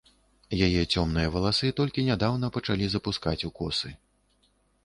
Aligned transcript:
Яе 0.67 0.81
цёмныя 0.93 1.33
валасы 1.35 1.69
толькі 1.81 2.05
нядаўна 2.09 2.51
пачалі 2.57 2.85
запускаць 2.95 3.39
у 3.51 3.53
косы. 3.61 3.89